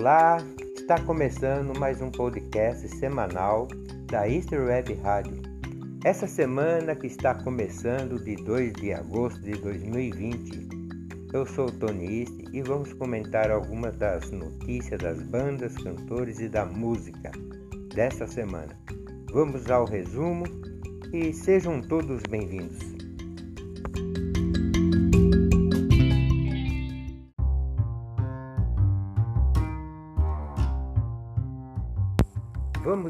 Olá, 0.00 0.38
está 0.74 0.98
começando 1.02 1.78
mais 1.78 2.00
um 2.00 2.10
podcast 2.10 2.88
semanal 2.88 3.68
da 4.06 4.26
Easter 4.26 4.62
Web 4.62 4.94
Rádio. 4.94 5.42
Essa 6.02 6.26
semana 6.26 6.96
que 6.96 7.06
está 7.06 7.34
começando 7.34 8.18
de 8.18 8.34
2 8.36 8.72
de 8.72 8.94
agosto 8.94 9.42
de 9.42 9.52
2020. 9.60 10.68
Eu 11.34 11.44
sou 11.44 11.66
o 11.66 11.72
Tony 11.72 12.20
East 12.20 12.32
e 12.50 12.62
vamos 12.62 12.94
comentar 12.94 13.50
algumas 13.50 13.94
das 13.98 14.30
notícias 14.30 14.98
das 15.02 15.22
bandas, 15.24 15.76
cantores 15.76 16.40
e 16.40 16.48
da 16.48 16.64
música 16.64 17.30
dessa 17.94 18.26
semana. 18.26 18.74
Vamos 19.30 19.70
ao 19.70 19.84
resumo 19.84 20.44
e 21.12 21.30
sejam 21.34 21.82
todos 21.82 22.22
bem-vindos. 22.22 22.89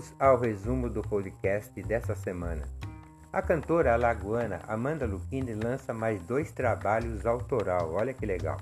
Vamos 0.00 0.14
ao 0.18 0.38
resumo 0.38 0.88
do 0.88 1.02
podcast 1.02 1.82
dessa 1.82 2.14
semana. 2.14 2.62
A 3.30 3.42
cantora 3.42 3.92
alagoana 3.92 4.58
Amanda 4.66 5.04
Luquini 5.04 5.52
lança 5.52 5.92
mais 5.92 6.22
dois 6.22 6.50
trabalhos 6.52 7.26
autoral, 7.26 7.92
olha 7.92 8.14
que 8.14 8.24
legal. 8.24 8.56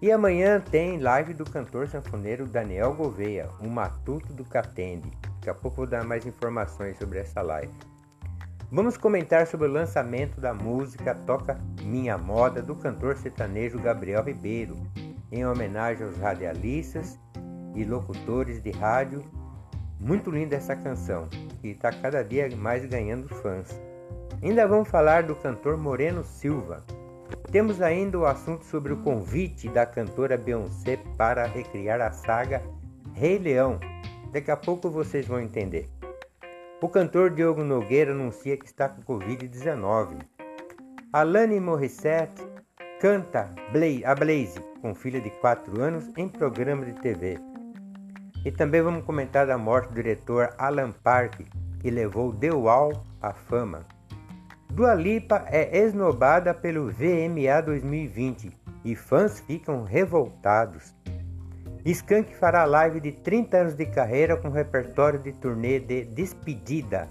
E 0.00 0.10
amanhã 0.10 0.58
tem 0.58 0.98
live 0.98 1.34
do 1.34 1.44
cantor 1.44 1.86
sanfoneiro 1.86 2.46
Daniel 2.46 2.94
Gouveia, 2.94 3.50
um 3.60 3.68
matuto 3.68 4.32
do 4.32 4.42
Catende. 4.42 5.12
Daqui 5.34 5.50
a 5.50 5.54
pouco 5.54 5.76
vou 5.76 5.86
dar 5.86 6.02
mais 6.02 6.24
informações 6.24 6.96
sobre 6.96 7.18
essa 7.18 7.42
live. 7.42 7.74
Vamos 8.72 8.96
comentar 8.96 9.46
sobre 9.46 9.68
o 9.68 9.72
lançamento 9.72 10.40
da 10.40 10.54
música 10.54 11.14
Toca 11.14 11.60
Minha 11.82 12.16
Moda 12.16 12.62
do 12.62 12.74
cantor 12.74 13.18
sertanejo 13.18 13.78
Gabriel 13.78 14.24
Ribeiro, 14.24 14.78
em 15.30 15.44
homenagem 15.44 16.06
aos 16.06 16.16
radialistas 16.16 17.18
e 17.74 17.84
locutores 17.84 18.62
de 18.62 18.70
rádio 18.70 19.22
muito 20.00 20.30
linda 20.30 20.56
essa 20.56 20.76
canção, 20.76 21.28
que 21.60 21.68
está 21.68 21.90
cada 21.90 22.22
dia 22.22 22.48
mais 22.56 22.84
ganhando 22.84 23.28
fãs. 23.28 23.80
Ainda 24.42 24.66
vamos 24.66 24.88
falar 24.88 25.24
do 25.24 25.34
cantor 25.34 25.76
Moreno 25.76 26.24
Silva. 26.24 26.84
Temos 27.50 27.82
ainda 27.82 28.18
o 28.18 28.26
assunto 28.26 28.64
sobre 28.64 28.92
o 28.92 29.02
convite 29.02 29.68
da 29.68 29.84
cantora 29.84 30.36
Beyoncé 30.36 30.98
para 31.16 31.46
recriar 31.46 32.00
a 32.00 32.12
saga 32.12 32.62
Rei 33.14 33.38
Leão. 33.38 33.80
Daqui 34.32 34.50
a 34.50 34.56
pouco 34.56 34.88
vocês 34.88 35.26
vão 35.26 35.40
entender. 35.40 35.88
O 36.80 36.88
cantor 36.88 37.30
Diogo 37.30 37.64
Nogueira 37.64 38.12
anuncia 38.12 38.56
que 38.56 38.66
está 38.66 38.88
com 38.88 39.02
Covid-19. 39.02 40.18
Alane 41.12 41.58
Morissette 41.58 42.46
canta 43.00 43.50
a 44.04 44.14
Blaze, 44.14 44.60
com 44.80 44.94
filha 44.94 45.20
de 45.20 45.30
4 45.30 45.80
anos, 45.80 46.04
em 46.16 46.28
programa 46.28 46.84
de 46.84 46.92
TV. 47.00 47.38
E 48.48 48.50
também 48.50 48.80
vamos 48.80 49.04
comentar 49.04 49.46
da 49.46 49.58
morte 49.58 49.90
do 49.90 49.96
diretor 49.96 50.54
Alan 50.56 50.90
Park, 50.90 51.42
que 51.80 51.90
levou 51.90 52.32
The 52.32 52.50
Wall 52.50 53.04
à 53.20 53.34
fama. 53.34 53.82
Dua 54.70 54.94
Lipa 54.94 55.44
é 55.48 55.76
esnobada 55.76 56.54
pelo 56.54 56.90
VMA 56.90 57.60
2020 57.62 58.50
e 58.86 58.96
fãs 58.96 59.38
ficam 59.40 59.82
revoltados. 59.82 60.94
Skank 61.84 62.34
fará 62.36 62.64
live 62.64 63.00
de 63.00 63.12
30 63.12 63.54
anos 63.58 63.74
de 63.74 63.84
carreira 63.84 64.34
com 64.34 64.48
repertório 64.48 65.18
de 65.18 65.32
turnê 65.32 65.78
de 65.78 66.04
despedida, 66.06 67.06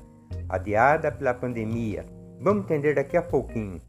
adiada 0.50 1.12
pela 1.12 1.36
pandemia. 1.36 2.04
Vamos 2.42 2.64
entender 2.64 2.96
daqui 2.96 3.16
a 3.16 3.22
pouquinho. 3.22 3.80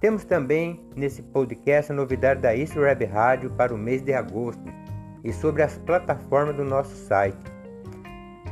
Temos 0.00 0.24
também 0.24 0.88
nesse 0.96 1.20
podcast 1.20 1.92
a 1.92 1.94
novidade 1.94 2.40
da 2.40 2.52
Web 2.80 3.04
Rádio 3.04 3.50
para 3.50 3.74
o 3.74 3.76
mês 3.76 4.02
de 4.02 4.14
agosto 4.14 4.79
e 5.24 5.32
sobre 5.32 5.62
as 5.62 5.76
plataformas 5.78 6.56
do 6.56 6.64
nosso 6.64 6.94
site. 6.94 7.38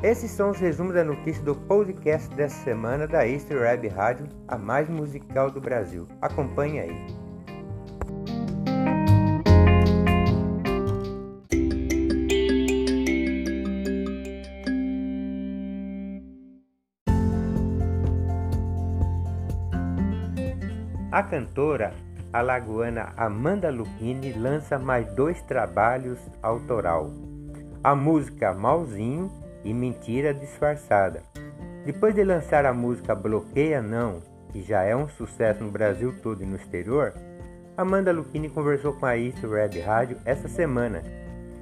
Esses 0.02 0.30
são 0.30 0.50
os 0.50 0.58
resumos 0.58 0.94
da 0.94 1.02
notícia 1.02 1.42
do 1.42 1.54
podcast 1.54 2.32
dessa 2.34 2.62
semana 2.62 3.06
da 3.06 3.26
Easter 3.26 3.60
Web 3.60 3.88
Rádio, 3.88 4.28
a 4.46 4.56
mais 4.56 4.88
musical 4.88 5.50
do 5.50 5.60
Brasil. 5.60 6.06
Acompanhe 6.22 6.78
aí. 6.78 7.06
A 21.10 21.22
cantora 21.24 21.92
a 22.30 22.42
lagoana 22.42 23.12
Amanda 23.16 23.70
Luchini 23.70 24.32
lança 24.34 24.78
mais 24.78 25.10
dois 25.14 25.40
trabalhos 25.42 26.18
autoral. 26.42 27.10
A 27.82 27.94
música 27.94 28.52
Malzinho 28.52 29.32
e 29.64 29.72
Mentira 29.72 30.34
Disfarçada. 30.34 31.22
Depois 31.86 32.14
de 32.14 32.22
lançar 32.22 32.66
a 32.66 32.74
música 32.74 33.14
Bloqueia 33.14 33.80
Não, 33.80 34.20
que 34.52 34.60
já 34.60 34.82
é 34.82 34.94
um 34.94 35.08
sucesso 35.08 35.64
no 35.64 35.70
Brasil 35.70 36.14
todo 36.22 36.42
e 36.42 36.46
no 36.46 36.56
exterior, 36.56 37.14
Amanda 37.76 38.12
Luchini 38.12 38.50
conversou 38.50 38.92
com 38.92 39.06
a 39.06 39.16
East 39.16 39.42
Red 39.42 39.80
Rádio 39.80 40.18
essa 40.26 40.48
semana 40.48 41.02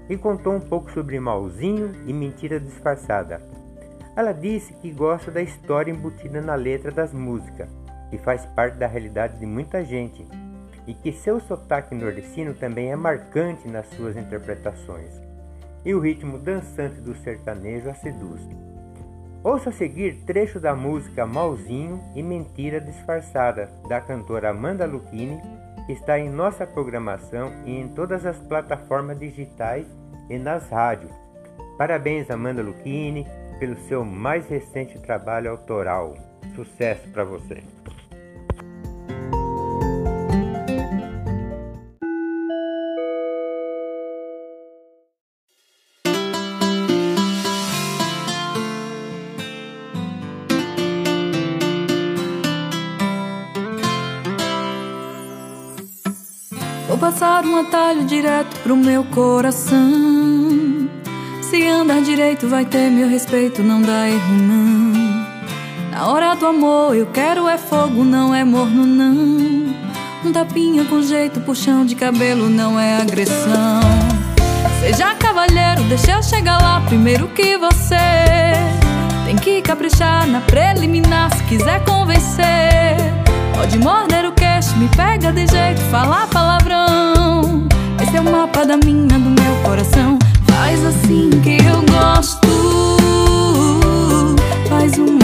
e 0.08 0.16
contou 0.16 0.52
um 0.52 0.60
pouco 0.60 0.90
sobre 0.90 1.20
Malzinho 1.20 1.94
e 2.06 2.12
Mentira 2.12 2.58
Disfarçada. 2.58 3.40
Ela 4.16 4.32
disse 4.32 4.72
que 4.72 4.90
gosta 4.90 5.30
da 5.30 5.42
história 5.42 5.92
embutida 5.92 6.40
na 6.40 6.56
letra 6.56 6.90
das 6.90 7.12
músicas, 7.12 7.68
que 8.10 8.18
faz 8.18 8.44
parte 8.46 8.78
da 8.78 8.86
realidade 8.86 9.38
de 9.38 9.46
muita 9.46 9.84
gente 9.84 10.26
e 10.86 10.94
que 10.94 11.12
seu 11.12 11.40
sotaque 11.40 11.94
nordestino 11.94 12.54
também 12.54 12.92
é 12.92 12.96
marcante 12.96 13.68
nas 13.68 13.86
suas 13.90 14.16
interpretações, 14.16 15.10
e 15.84 15.94
o 15.94 16.00
ritmo 16.00 16.38
dançante 16.38 17.00
do 17.00 17.14
sertanejo 17.16 17.88
a 17.90 17.94
seduz. 17.94 18.40
Ouça 19.42 19.70
a 19.70 19.72
seguir 19.72 20.24
trecho 20.26 20.58
da 20.58 20.74
música 20.74 21.24
Malzinho 21.24 22.02
e 22.14 22.22
Mentira 22.22 22.80
Disfarçada, 22.80 23.70
da 23.88 24.00
cantora 24.00 24.50
Amanda 24.50 24.86
Lucchini, 24.86 25.40
que 25.86 25.92
está 25.92 26.18
em 26.18 26.28
nossa 26.28 26.66
programação 26.66 27.52
e 27.64 27.78
em 27.78 27.86
todas 27.86 28.26
as 28.26 28.38
plataformas 28.38 29.18
digitais 29.18 29.86
e 30.28 30.36
nas 30.36 30.68
rádios. 30.68 31.12
Parabéns, 31.78 32.28
Amanda 32.30 32.62
Lucchini, 32.62 33.24
pelo 33.60 33.76
seu 33.82 34.04
mais 34.04 34.48
recente 34.48 34.98
trabalho 34.98 35.50
autoral. 35.50 36.16
Sucesso 36.54 37.08
para 37.10 37.22
você! 37.22 37.62
Passar 57.06 57.44
um 57.44 57.56
atalho 57.56 58.04
direto 58.04 58.58
pro 58.64 58.76
meu 58.76 59.04
coração. 59.04 60.88
Se 61.40 61.64
andar 61.64 62.02
direito, 62.02 62.48
vai 62.48 62.64
ter 62.64 62.90
meu 62.90 63.08
respeito, 63.08 63.62
não 63.62 63.80
dá 63.80 64.08
erro 64.08 64.34
não. 64.34 65.26
Na 65.92 66.08
hora 66.08 66.34
do 66.34 66.46
amor, 66.46 66.96
eu 66.96 67.06
quero 67.06 67.46
é 67.46 67.56
fogo, 67.56 68.02
não 68.02 68.34
é 68.34 68.42
morno 68.42 68.84
não. 68.84 69.72
Um 70.24 70.32
tapinha 70.32 70.84
com 70.86 71.00
jeito, 71.00 71.40
puxão 71.42 71.86
de 71.86 71.94
cabelo, 71.94 72.50
não 72.50 72.78
é 72.78 73.00
agressão. 73.00 73.80
Seja 74.80 75.14
cavalheiro, 75.14 75.84
deixa 75.88 76.10
eu 76.10 76.22
chegar 76.24 76.60
lá 76.60 76.80
primeiro 76.80 77.28
que 77.28 77.56
você. 77.56 77.94
Tem 79.24 79.36
que 79.36 79.62
caprichar 79.62 80.26
na 80.26 80.40
preliminar 80.40 81.32
se 81.36 81.44
quiser 81.44 81.84
convencer. 81.84 82.96
Pode 83.54 83.78
morder 83.78 84.25
me 84.76 84.88
pega 84.88 85.32
de 85.32 85.46
jeito, 85.46 85.80
falar 85.90 86.26
palavrão. 86.28 87.66
Esse 88.02 88.16
é 88.16 88.20
o 88.20 88.24
mapa 88.24 88.64
da 88.64 88.76
minha, 88.76 89.18
do 89.18 89.30
meu 89.30 89.56
coração. 89.64 90.18
Faz 90.46 90.84
assim 90.84 91.30
que 91.42 91.56
eu 91.64 91.82
gosto. 91.82 92.46
Faz 94.68 94.98
um 94.98 95.18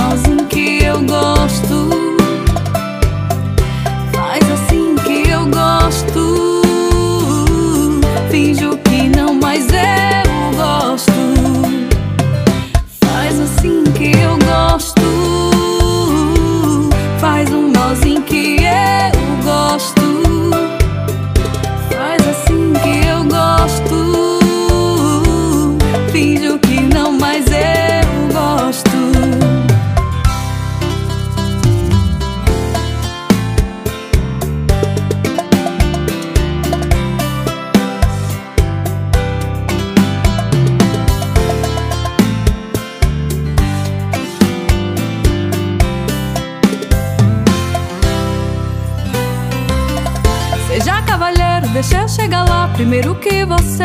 que 53.15 53.45
você. 53.45 53.85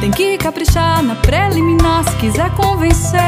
Tem 0.00 0.10
que 0.10 0.38
caprichar 0.38 1.02
na 1.02 1.14
preliminar 1.16 2.04
se 2.04 2.16
quiser 2.16 2.50
convencer. 2.52 3.20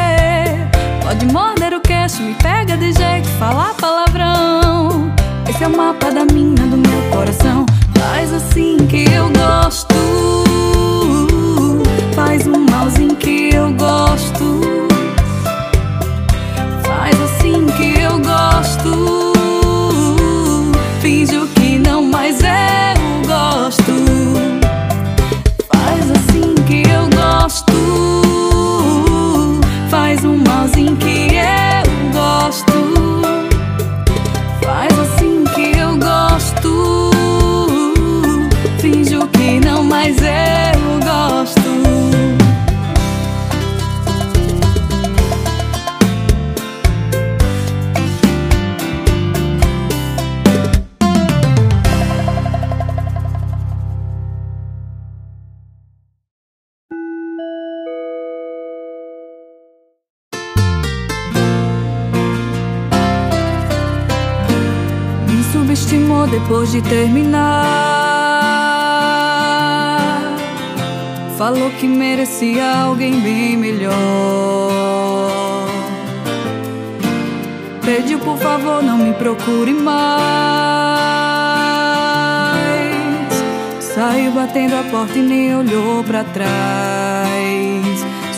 Pode 1.02 1.26
morder 1.26 1.74
o 1.74 1.80
queixo, 1.80 2.22
me 2.22 2.34
pega 2.34 2.76
de 2.76 2.92
jeito, 2.92 3.28
falar 3.38 3.74
palavrão. 3.74 5.12
Esse 5.48 5.64
é 5.64 5.68
o 5.68 5.76
mapa 5.76 6.10
da 6.10 6.24
minha, 6.24 6.66
do 6.66 6.76
meu 6.76 7.10
coração. 7.10 7.66
Faz 7.98 8.32
assim 8.32 8.78
que 8.86 9.04
eu 9.12 9.28
gosto. 9.30 9.94
Faz 12.14 12.46
um 12.46 12.64
malzinho 12.70 13.16
que 13.16 13.54
eu 13.54 13.72
gosto. 13.72 14.60
Faz 16.86 17.20
assim 17.20 17.66
que 17.76 18.00
eu 18.00 18.18
gosto. 18.18 19.31
Depois 66.52 66.70
de 66.70 66.82
terminar. 66.82 67.64
Falou 71.38 71.70
que 71.80 71.88
merecia 71.88 72.82
alguém 72.82 73.20
bem 73.20 73.56
melhor. 73.56 73.90
Pediu 77.82 78.18
por 78.18 78.36
favor, 78.36 78.82
não 78.82 78.98
me 78.98 79.14
procure 79.14 79.72
mais. 79.72 80.02
Saiu 83.80 84.32
batendo 84.32 84.74
a 84.76 84.82
porta 84.90 85.18
e 85.18 85.22
nem 85.22 85.56
olhou 85.56 86.04
pra 86.04 86.22
trás. 86.22 87.32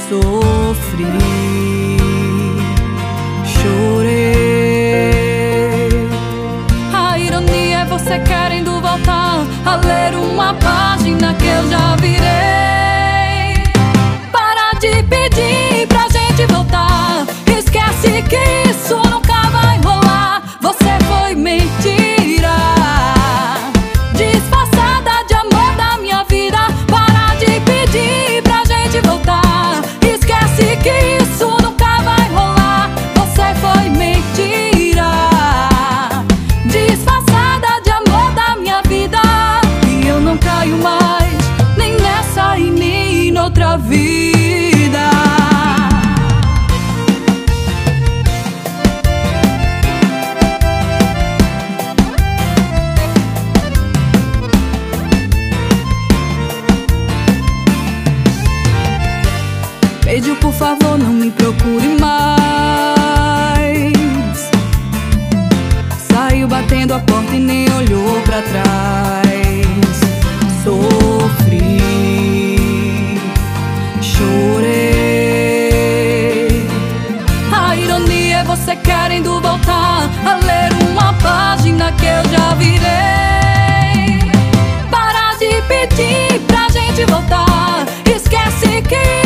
Sofri, 0.08 1.05
chorei. 3.44 4.54
A 9.64 9.76
ler 9.76 10.14
uma 10.14 10.55
página 10.55 11.34
que 11.34 11.46
eu 11.46 11.70
já 11.70 11.96
virei. 11.96 12.44
Batendo 66.75 66.94
a 66.94 66.99
porta 67.00 67.37
e 67.37 67.38
nem 67.38 67.71
olhou 67.73 68.21
pra 68.23 68.43
trás. 68.43 69.25
Sofri, 70.65 71.79
chorei. 74.03 74.99
A 77.53 77.76
ironia 77.76 78.38
é 78.38 78.44
você 78.44 78.75
querendo 78.75 79.41
voltar 79.41 80.11
a 80.26 80.35
ler 80.44 80.73
uma 80.91 81.12
página 81.15 81.93
que 81.93 82.06
eu 82.06 82.25
já 82.32 82.55
virei. 82.55 84.19
Para 84.91 85.35
de 85.38 85.62
pedir 85.69 86.41
pra 86.49 86.69
gente 86.71 87.05
voltar. 87.06 87.87
Esquece 88.05 88.82
que 88.82 89.24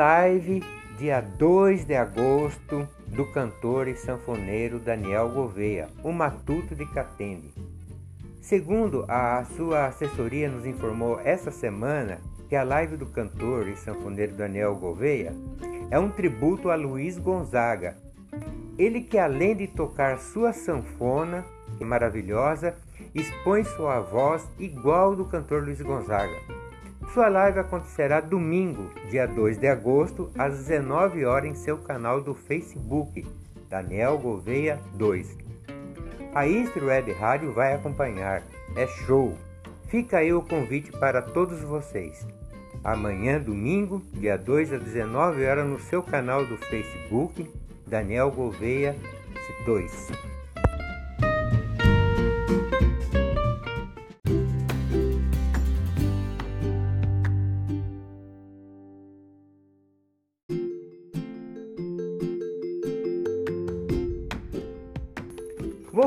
live 0.00 0.62
dia 0.96 1.20
2 1.20 1.84
de 1.84 1.94
agosto 1.94 2.88
do 3.08 3.30
cantor 3.32 3.86
e 3.86 3.94
sanfoneiro 3.94 4.78
Daniel 4.78 5.28
Gouveia, 5.28 5.90
o 6.02 6.10
Matuto 6.10 6.74
de 6.74 6.86
Catende. 6.86 7.52
Segundo 8.40 9.04
a 9.06 9.44
sua 9.54 9.88
assessoria 9.88 10.48
nos 10.48 10.64
informou 10.64 11.20
essa 11.22 11.50
semana 11.50 12.18
que 12.48 12.56
a 12.56 12.62
live 12.62 12.96
do 12.96 13.04
cantor 13.04 13.68
e 13.68 13.76
sanfoneiro 13.76 14.34
Daniel 14.34 14.74
Gouveia 14.74 15.34
é 15.90 15.98
um 15.98 16.08
tributo 16.08 16.70
a 16.70 16.76
Luiz 16.76 17.18
Gonzaga. 17.18 17.94
Ele 18.78 19.02
que 19.02 19.18
além 19.18 19.54
de 19.54 19.66
tocar 19.66 20.18
sua 20.18 20.54
sanfona, 20.54 21.44
que 21.76 21.84
maravilhosa, 21.84 22.74
expõe 23.14 23.64
sua 23.64 24.00
voz 24.00 24.48
igual 24.58 25.14
do 25.14 25.26
cantor 25.26 25.62
Luiz 25.62 25.82
Gonzaga. 25.82 26.59
Sua 27.12 27.28
live 27.28 27.58
acontecerá 27.58 28.20
domingo, 28.20 28.88
dia 29.10 29.26
2 29.26 29.58
de 29.58 29.66
agosto, 29.66 30.30
às 30.38 30.58
19 30.58 31.24
horas 31.24 31.50
em 31.50 31.54
seu 31.56 31.76
canal 31.76 32.20
do 32.20 32.36
Facebook, 32.36 33.26
Daniel 33.68 34.16
Gouveia 34.16 34.78
2. 34.94 35.36
A 36.32 36.46
Istro 36.46 36.86
Web 36.86 37.10
Rádio 37.12 37.52
vai 37.52 37.74
acompanhar. 37.74 38.44
É 38.76 38.86
show! 38.86 39.36
Fica 39.88 40.18
aí 40.18 40.32
o 40.32 40.40
convite 40.40 40.92
para 40.92 41.20
todos 41.20 41.60
vocês. 41.62 42.24
amanhã, 42.84 43.40
domingo, 43.40 44.00
dia 44.12 44.38
2 44.38 44.72
às 44.72 44.80
19 44.80 45.44
horas, 45.44 45.66
no 45.66 45.80
seu 45.80 46.04
canal 46.04 46.46
do 46.46 46.56
Facebook, 46.58 47.50
Daniel 47.88 48.30
Gouveia 48.30 48.94
2. 49.66 50.29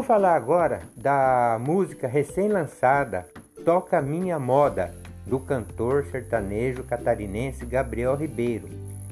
Vou 0.04 0.08
falar 0.10 0.36
agora 0.36 0.82
da 0.98 1.58
música 1.62 2.10
recém-lançada 2.10 3.26
Toca 3.64 4.02
Minha 4.02 4.38
Moda, 4.38 4.94
do 5.26 5.40
cantor 5.40 6.06
sertanejo 6.12 6.84
catarinense 6.84 7.66
Gabriel 7.66 8.14
Ribeiro, 8.14 8.68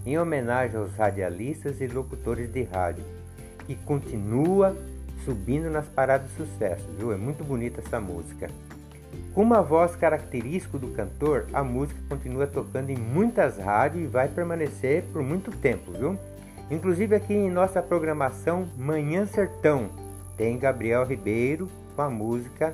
em 0.05 0.19
homenagem 0.19 0.77
aos 0.77 0.93
radialistas 0.98 1.79
e 1.79 1.88
locutores 1.88 2.51
de 2.51 2.63
rádio, 2.63 3.05
que 3.65 3.74
continua 3.74 4.75
subindo 5.24 5.69
nas 5.69 5.86
paradas 5.86 6.27
de 6.27 6.36
sucesso, 6.36 6.86
viu? 7.00 7.13
É 7.13 7.15
muito 7.15 7.41
bonita 7.41 7.79
essa 7.79 7.98
música. 7.98 8.50
Com 9.33 9.43
uma 9.43 9.62
voz 9.62 9.95
característica 9.95 10.77
do 10.77 10.89
cantor, 10.89 11.48
a 11.53 11.63
música 11.63 12.01
continua 12.10 12.48
tocando 12.48 12.89
em 12.89 12.98
muitas 12.98 13.57
rádios 13.57 14.03
e 14.03 14.07
vai 14.07 14.27
permanecer 14.27 15.05
por 15.13 15.24
muito 15.24 15.51
tempo, 15.51 15.93
viu? 15.93 16.19
Inclusive 16.69 17.15
aqui 17.15 17.33
em 17.33 17.50
nossa 17.50 17.81
programação 17.81 18.67
Manhã 18.77 19.25
Sertão, 19.25 20.00
tem 20.41 20.57
Gabriel 20.57 21.05
Ribeiro 21.05 21.69
com 21.95 22.01
a 22.01 22.10
música 22.10 22.74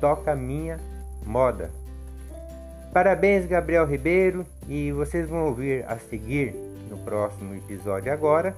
Toca 0.00 0.36
Minha 0.36 0.78
Moda. 1.26 1.68
Parabéns, 2.92 3.44
Gabriel 3.44 3.84
Ribeiro, 3.84 4.46
e 4.68 4.92
vocês 4.92 5.28
vão 5.28 5.46
ouvir 5.46 5.84
a 5.88 5.98
seguir 5.98 6.54
no 6.88 6.96
próximo 6.98 7.56
episódio 7.56 8.12
agora 8.12 8.56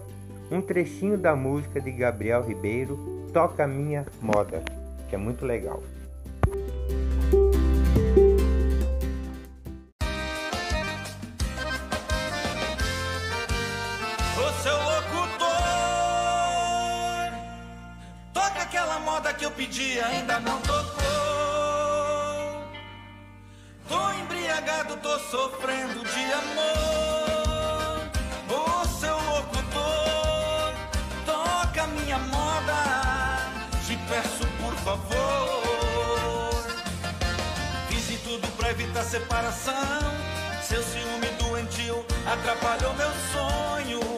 um 0.51 0.61
trechinho 0.61 1.17
da 1.17 1.35
música 1.35 1.81
de 1.81 1.91
Gabriel 1.91 2.43
Ribeiro 2.43 2.99
Toca 3.33 3.67
Minha 3.67 4.05
Moda, 4.21 4.63
que 5.09 5.15
é 5.15 5.19
muito 5.19 5.47
legal. 5.47 5.83
Pedi 19.61 20.01
ainda 20.01 20.41
não 20.41 20.59
tocou. 20.63 21.05
Tô 23.89 24.13
embriagado, 24.13 24.97
tô 24.97 25.19
sofrendo 25.19 26.03
de 26.03 26.33
amor. 26.33 28.11
Ô 28.49 28.89
seu 28.89 29.17
locutor, 29.17 30.73
toca 31.27 31.87
minha 31.89 32.19
moda. 32.19 32.81
Te 33.87 33.97
peço 34.09 34.47
por 34.63 34.75
favor. 34.77 36.65
Fiz 37.89 38.09
de 38.09 38.17
tudo 38.19 38.49
pra 38.57 38.71
evitar 38.71 39.05
separação. 39.05 39.75
Seu 40.63 40.83
ciúme 40.83 41.27
doentio 41.39 42.05
atrapalhou 42.27 42.95
meu 42.95 43.11
sonho. 43.33 44.10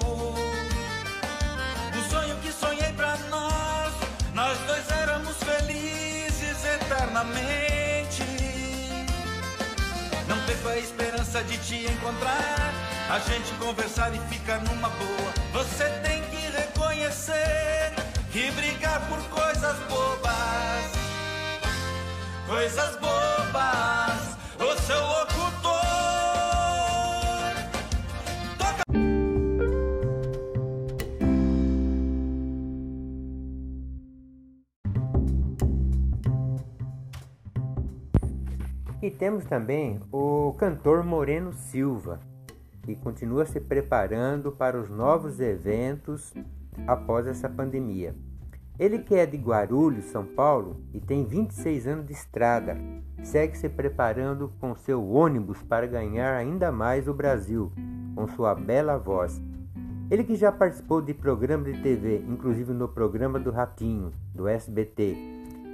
Eternamente. 7.03 8.23
Não 10.29 10.39
perco 10.47 10.69
a 10.69 10.79
esperança 10.79 11.43
de 11.43 11.59
te 11.59 11.87
encontrar. 11.91 12.73
A 13.11 13.19
gente 13.19 13.53
conversar 13.55 14.15
e 14.15 14.19
ficar 14.33 14.61
numa 14.61 14.89
boa. 14.89 15.33
Você 15.53 15.85
tem 16.05 16.23
que 16.25 16.37
reconhecer 16.57 17.93
que 18.31 18.51
brigar 18.53 19.01
por 19.09 19.19
coisas 19.29 19.77
bobas. 19.89 20.93
Coisas 22.47 22.97
bobas. 22.97 24.37
O 24.59 24.81
seu 24.87 25.32
temos 39.13 39.45
também 39.45 40.01
o 40.11 40.55
cantor 40.59 41.05
Moreno 41.05 41.53
Silva, 41.53 42.21
que 42.83 42.97
continua 42.97 43.47
se 43.47 43.61
preparando 43.61 44.51
para 44.51 44.79
os 44.81 44.91
novos 44.91 45.39
eventos 45.39 46.35
após 46.87 47.27
essa 47.27 47.49
pandemia. 47.49 48.15
Ele 48.79 48.99
que 48.99 49.15
é 49.15 49.27
de 49.27 49.37
Guarulhos, 49.37 50.07
São 50.07 50.25
Paulo, 50.25 50.81
e 50.93 51.01
tem 51.01 51.25
26 51.25 51.87
anos 51.87 52.07
de 52.07 52.13
estrada, 52.13 52.77
segue 53.23 53.57
se 53.57 53.69
preparando 53.69 54.53
com 54.59 54.75
seu 54.75 55.07
ônibus 55.11 55.63
para 55.63 55.87
ganhar 55.87 56.35
ainda 56.35 56.73
mais 56.73 57.07
o 57.07 57.15
Brasil, 57.15 57.71
com 58.15 58.27
sua 58.29 58.55
bela 58.55 58.99
voz. 58.99 59.41
Ele 60.11 60.25
que 60.25 60.35
já 60.35 60.51
participou 60.51 61.01
de 61.01 61.15
programas 61.15 61.73
de 61.73 61.83
TV, 61.83 62.25
inclusive 62.29 62.73
no 62.73 62.89
programa 62.89 63.39
do 63.39 63.51
Ratinho, 63.51 64.11
do 64.35 64.49
SBT, 64.49 65.17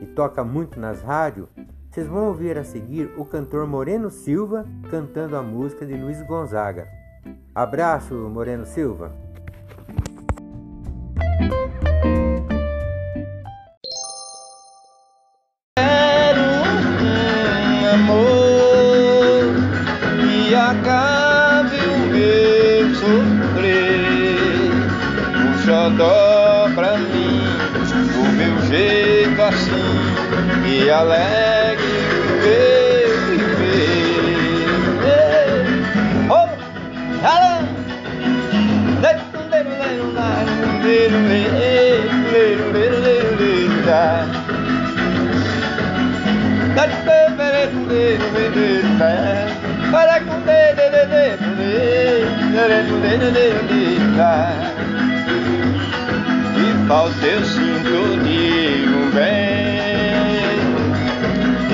e 0.02 0.06
toca 0.14 0.44
muito 0.44 0.78
nas 0.78 1.00
rádios, 1.00 1.48
vocês 1.98 2.06
vão 2.06 2.28
ouvir 2.28 2.56
a 2.56 2.62
seguir 2.62 3.10
o 3.16 3.24
cantor 3.24 3.66
Moreno 3.66 4.08
Silva 4.08 4.64
cantando 4.88 5.36
a 5.36 5.42
música 5.42 5.84
de 5.84 5.94
Luiz 5.94 6.22
Gonzaga. 6.22 6.86
Abraço, 7.52 8.14
Moreno 8.14 8.64
Silva! 8.64 9.27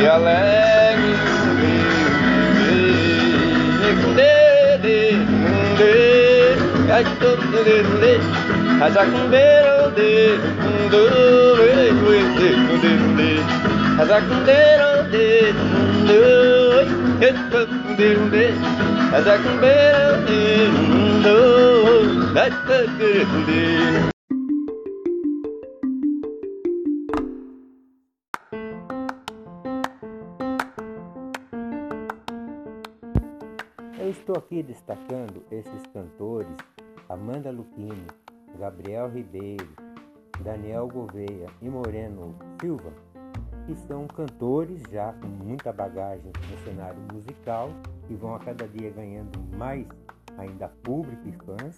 e 0.00 0.06
alegre 0.06 0.72
As 19.14 19.26
I 19.26 19.36
can 19.36 19.60
bear 19.60 20.24
it, 20.26 20.72
no, 21.22 22.32
that's 22.32 22.56
the 22.66 22.86
good 22.98 23.46
deal. 23.46 24.11
Estou 34.32 34.38
aqui 34.38 34.62
destacando 34.62 35.42
esses 35.50 35.82
cantores 35.92 36.56
Amanda 37.06 37.50
Luquini, 37.50 38.06
Gabriel 38.58 39.10
Ribeiro, 39.10 39.68
Daniel 40.42 40.88
Gouveia 40.88 41.48
e 41.60 41.68
Moreno 41.68 42.34
Silva, 42.58 42.90
que 43.66 43.74
são 43.86 44.06
cantores 44.06 44.82
já 44.90 45.12
com 45.12 45.26
muita 45.26 45.70
bagagem 45.70 46.32
no 46.50 46.58
cenário 46.64 47.00
musical 47.12 47.68
e 48.08 48.14
vão 48.14 48.34
a 48.34 48.38
cada 48.38 48.66
dia 48.66 48.90
ganhando 48.90 49.38
mais 49.54 49.86
ainda 50.38 50.68
público 50.82 51.28
e 51.28 51.32
fãs, 51.44 51.76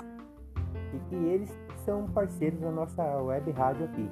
e 0.94 0.98
que 1.08 1.16
eles 1.16 1.50
são 1.84 2.06
parceiros 2.06 2.60
da 2.60 2.70
nossa 2.70 3.02
web 3.20 3.50
rádio 3.50 3.86
aqui, 3.86 4.08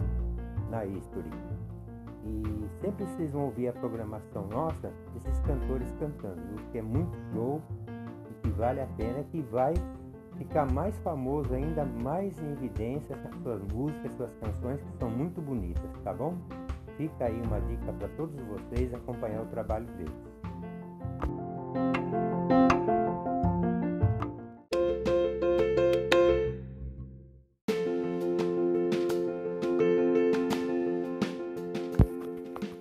na 0.68 0.84
History. 0.84 1.30
E 2.24 2.80
sempre 2.80 3.04
vocês 3.04 3.30
vão 3.30 3.44
ouvir 3.44 3.68
a 3.68 3.72
programação 3.72 4.48
nossa 4.48 4.92
desses 5.14 5.38
cantores 5.40 5.92
cantando, 6.00 6.40
o 6.54 6.70
que 6.72 6.78
é 6.78 6.82
muito 6.82 7.16
show 7.32 7.62
que 8.42 8.50
vale 8.50 8.80
a 8.80 8.86
pena, 8.96 9.22
que 9.30 9.40
vai 9.42 9.74
ficar 10.36 10.70
mais 10.72 10.98
famoso 10.98 11.54
ainda, 11.54 11.84
mais 11.84 12.36
em 12.38 12.52
evidência 12.52 13.16
suas 13.42 13.62
músicas, 13.72 14.12
suas 14.14 14.32
canções 14.34 14.80
que 14.80 14.98
são 14.98 15.10
muito 15.10 15.40
bonitas, 15.40 15.90
tá 16.02 16.12
bom? 16.12 16.36
Fica 16.96 17.24
aí 17.26 17.40
uma 17.46 17.60
dica 17.60 17.92
para 17.92 18.08
todos 18.08 18.34
vocês 18.42 18.92
acompanhar 18.92 19.42
o 19.42 19.46
trabalho 19.46 19.86
deles. 19.86 20.32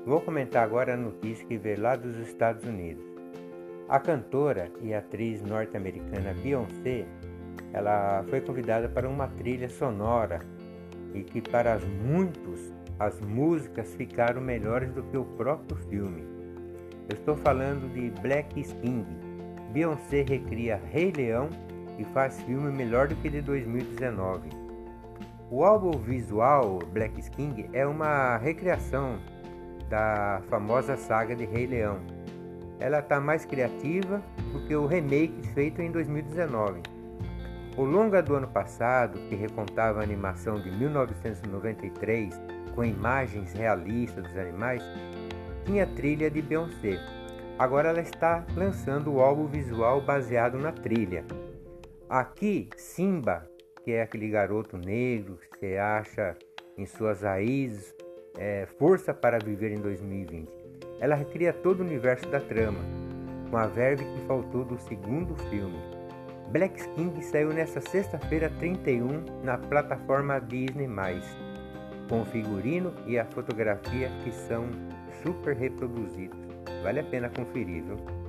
Vou 0.06 0.20
comentar 0.20 0.64
agora 0.64 0.94
a 0.94 0.98
notícia 0.98 1.46
que 1.46 1.58
veio 1.58 1.82
lá 1.82 1.96
dos 1.96 2.18
Estados 2.18 2.66
Unidos. 2.66 3.11
A 3.92 4.00
cantora 4.00 4.72
e 4.82 4.94
atriz 4.94 5.42
norte-americana 5.42 6.34
Beyoncé, 6.42 7.06
ela 7.74 8.24
foi 8.30 8.40
convidada 8.40 8.88
para 8.88 9.10
uma 9.10 9.28
trilha 9.28 9.68
sonora 9.68 10.40
e 11.14 11.22
que 11.22 11.42
para 11.42 11.78
muitos 11.78 12.74
as 12.98 13.20
músicas 13.20 13.94
ficaram 13.96 14.40
melhores 14.40 14.94
do 14.94 15.04
que 15.04 15.18
o 15.18 15.26
próprio 15.26 15.76
filme. 15.90 16.24
Eu 17.10 17.18
estou 17.18 17.36
falando 17.36 17.94
de 17.94 18.10
Black 18.22 18.64
King. 18.64 19.06
Beyoncé 19.74 20.24
recria 20.26 20.82
Rei 20.90 21.12
Leão 21.12 21.50
e 22.00 22.06
faz 22.06 22.42
filme 22.44 22.72
melhor 22.72 23.10
do 23.10 23.16
que 23.18 23.30
de 23.30 23.42
2019. 23.42 24.52
O 25.50 25.66
álbum 25.66 26.00
visual 26.00 26.80
Black 26.94 27.30
King 27.32 27.70
é 27.74 27.86
uma 27.86 28.38
recriação 28.38 29.20
da 29.90 30.42
famosa 30.50 30.96
saga 30.96 31.36
de 31.36 31.44
Rei 31.44 31.68
Leão. 31.68 32.21
Ela 32.82 32.98
está 33.00 33.20
mais 33.20 33.46
criativa 33.46 34.24
do 34.52 34.66
que 34.68 34.76
o 34.76 34.88
remake 34.88 35.48
feito 35.54 35.84
em 35.84 35.92
2019. 35.92 36.82
O 37.78 37.84
longa 37.84 38.24
do 38.24 38.34
ano 38.34 38.48
passado, 38.48 39.20
que 39.30 39.36
recontava 39.36 40.00
a 40.00 40.04
animação 40.04 40.60
de 40.60 40.72
1993 40.72 42.42
com 42.74 42.84
imagens 42.84 43.54
realistas 43.54 44.24
dos 44.24 44.36
animais, 44.36 44.84
tinha 45.64 45.86
trilha 45.86 46.30
de 46.30 46.42
Beyoncé. 46.42 47.00
Agora 47.60 47.90
ela 47.90 48.02
está 48.02 48.44
lançando 48.56 49.14
o 49.14 49.22
álbum 49.22 49.46
visual 49.46 50.02
baseado 50.02 50.58
na 50.58 50.72
trilha. 50.72 51.24
Aqui, 52.10 52.68
Simba, 52.76 53.48
que 53.84 53.92
é 53.92 54.02
aquele 54.02 54.28
garoto 54.28 54.76
negro 54.76 55.38
que 55.38 55.60
você 55.60 55.78
acha 55.78 56.36
em 56.76 56.88
suas 56.88 57.22
raízes, 57.22 57.94
é, 58.38 58.66
Força 58.80 59.14
para 59.14 59.38
Viver 59.38 59.72
em 59.72 59.80
2020. 59.80 60.61
Ela 61.02 61.16
recria 61.16 61.52
todo 61.52 61.80
o 61.80 61.84
universo 61.84 62.30
da 62.30 62.40
trama, 62.40 62.80
com 63.50 63.58
a 63.58 63.66
verve 63.66 64.06
que 64.06 64.28
faltou 64.28 64.64
do 64.64 64.78
segundo 64.78 65.36
filme. 65.50 65.80
Black 66.52 66.88
King 66.90 67.20
saiu 67.24 67.52
nesta 67.52 67.82
sexta-feira 67.82 68.52
31 68.60 69.42
na 69.44 69.58
plataforma 69.58 70.40
Disney+, 70.40 70.88
com 72.08 72.22
o 72.22 72.26
figurino 72.26 72.94
e 73.08 73.18
a 73.18 73.26
fotografia 73.26 74.12
que 74.24 74.32
são 74.32 74.68
super 75.24 75.56
reproduzidos. 75.56 76.38
Vale 76.84 77.00
a 77.00 77.04
pena 77.04 77.30
conferir, 77.30 77.84
viu? 77.84 78.21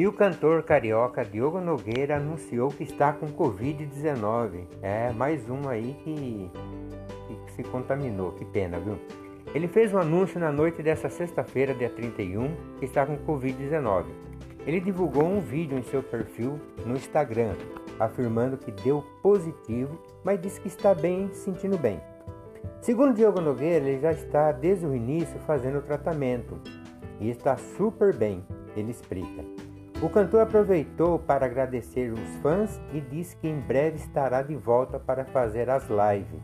E 0.00 0.06
o 0.06 0.12
cantor 0.14 0.62
carioca 0.62 1.22
Diogo 1.22 1.60
Nogueira 1.60 2.16
anunciou 2.16 2.70
que 2.70 2.84
está 2.84 3.12
com 3.12 3.26
Covid-19. 3.26 4.64
É 4.80 5.12
mais 5.12 5.46
um 5.50 5.68
aí 5.68 5.94
que, 6.02 6.50
que, 7.44 7.52
se 7.52 7.62
contaminou. 7.64 8.32
Que 8.32 8.46
pena, 8.46 8.80
viu? 8.80 8.96
Ele 9.54 9.68
fez 9.68 9.92
um 9.92 9.98
anúncio 9.98 10.40
na 10.40 10.50
noite 10.50 10.82
dessa 10.82 11.10
sexta-feira, 11.10 11.74
dia 11.74 11.90
31, 11.90 12.78
que 12.78 12.86
está 12.86 13.04
com 13.04 13.18
Covid-19. 13.18 14.06
Ele 14.66 14.80
divulgou 14.80 15.26
um 15.26 15.38
vídeo 15.38 15.76
em 15.76 15.82
seu 15.82 16.02
perfil 16.02 16.58
no 16.86 16.94
Instagram, 16.94 17.52
afirmando 17.98 18.56
que 18.56 18.70
deu 18.70 19.04
positivo, 19.22 20.00
mas 20.24 20.40
disse 20.40 20.62
que 20.62 20.68
está 20.68 20.94
bem, 20.94 21.28
se 21.34 21.44
sentindo 21.44 21.76
bem. 21.76 22.00
Segundo 22.80 23.12
Diogo 23.12 23.42
Nogueira, 23.42 23.86
ele 23.86 24.00
já 24.00 24.12
está 24.12 24.50
desde 24.50 24.86
o 24.86 24.94
início 24.94 25.38
fazendo 25.40 25.76
o 25.76 25.82
tratamento 25.82 26.58
e 27.20 27.28
está 27.28 27.54
super 27.58 28.16
bem, 28.16 28.42
ele 28.74 28.92
explica. 28.92 29.59
O 30.02 30.08
cantor 30.08 30.40
aproveitou 30.40 31.18
para 31.18 31.44
agradecer 31.44 32.10
os 32.10 32.36
fãs 32.36 32.80
e 32.90 33.02
disse 33.02 33.36
que 33.36 33.46
em 33.46 33.60
breve 33.60 33.98
estará 33.98 34.40
de 34.40 34.56
volta 34.56 34.98
para 34.98 35.26
fazer 35.26 35.68
as 35.68 35.86
lives, 35.90 36.40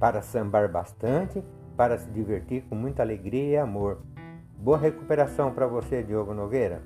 para 0.00 0.20
sambar 0.20 0.68
bastante, 0.68 1.40
para 1.76 1.96
se 1.98 2.10
divertir 2.10 2.64
com 2.64 2.74
muita 2.74 3.04
alegria 3.04 3.44
e 3.44 3.56
amor. 3.56 4.02
Boa 4.58 4.76
recuperação 4.76 5.52
para 5.52 5.68
você, 5.68 6.02
Diogo 6.02 6.34
Nogueira. 6.34 6.82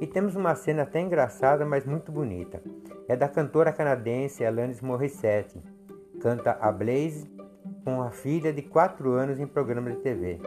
E 0.00 0.06
temos 0.08 0.34
uma 0.34 0.56
cena 0.56 0.82
até 0.82 1.00
engraçada, 1.00 1.64
mas 1.64 1.86
muito 1.86 2.10
bonita 2.10 2.60
é 3.08 3.16
da 3.16 3.28
cantora 3.28 3.72
canadense 3.72 4.44
Alanis 4.44 4.80
Morissette. 4.80 5.62
Canta 6.20 6.56
a 6.60 6.72
Blaze 6.72 7.30
com 7.84 8.02
a 8.02 8.10
filha 8.10 8.52
de 8.52 8.62
4 8.62 9.12
anos 9.12 9.38
em 9.38 9.46
programa 9.46 9.90
de 9.90 9.96
TV. 9.98 10.40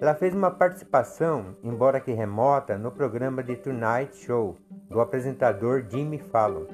Ela 0.00 0.14
fez 0.14 0.34
uma 0.34 0.50
participação, 0.50 1.56
embora 1.62 2.00
que 2.00 2.12
remota, 2.12 2.76
no 2.76 2.90
programa 2.90 3.42
de 3.42 3.56
Tonight 3.56 4.16
Show 4.16 4.56
do 4.90 5.00
apresentador 5.00 5.86
Jimmy 5.88 6.18
Fallon, 6.18 6.66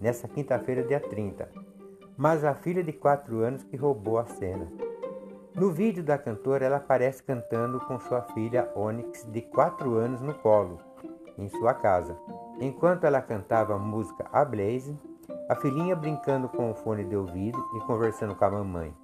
nessa 0.00 0.26
quinta-feira, 0.28 0.82
dia 0.82 1.00
30. 1.00 1.48
Mas 2.16 2.44
a 2.44 2.54
filha 2.54 2.82
de 2.82 2.92
4 2.92 3.40
anos 3.40 3.64
que 3.64 3.76
roubou 3.76 4.18
a 4.18 4.24
cena. 4.24 4.70
No 5.54 5.70
vídeo 5.70 6.02
da 6.02 6.16
cantora, 6.16 6.64
ela 6.64 6.76
aparece 6.76 7.22
cantando 7.22 7.80
com 7.80 7.98
sua 7.98 8.22
filha 8.22 8.70
Onyx, 8.74 9.24
de 9.30 9.42
4 9.42 9.94
anos, 9.94 10.20
no 10.22 10.34
colo, 10.34 10.78
em 11.36 11.48
sua 11.48 11.74
casa. 11.74 12.16
Enquanto 12.60 13.04
ela 13.04 13.20
cantava 13.20 13.74
a 13.74 13.78
música 13.78 14.24
A 14.32 14.44
Blaze, 14.44 14.96
a 15.48 15.54
filhinha 15.54 15.94
brincando 15.94 16.48
com 16.48 16.70
o 16.70 16.74
fone 16.74 17.04
de 17.04 17.14
ouvido 17.14 17.62
e 17.76 17.80
conversando 17.80 18.34
com 18.34 18.44
a 18.44 18.50
mamãe. 18.50 18.94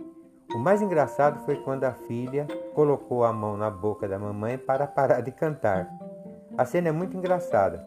O 0.54 0.58
mais 0.58 0.80
engraçado 0.80 1.44
foi 1.44 1.56
quando 1.56 1.84
a 1.84 1.92
filha 1.92 2.46
colocou 2.74 3.24
a 3.24 3.32
mão 3.32 3.56
na 3.56 3.70
boca 3.70 4.08
da 4.08 4.18
mamãe 4.18 4.56
para 4.56 4.86
parar 4.86 5.20
de 5.20 5.30
cantar. 5.30 5.88
A 6.56 6.64
cena 6.64 6.88
é 6.88 6.92
muito 6.92 7.16
engraçada. 7.16 7.86